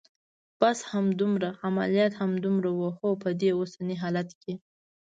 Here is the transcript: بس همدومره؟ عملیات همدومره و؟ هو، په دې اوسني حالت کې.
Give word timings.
بس 0.61 0.79
همدومره؟ 0.91 1.49
عملیات 1.67 2.13
همدومره 2.21 2.71
و؟ 2.73 2.81
هو، 2.97 3.09
په 3.23 3.29
دې 3.39 3.49
اوسني 3.57 3.95
حالت 4.03 4.29
کې. 4.41 4.53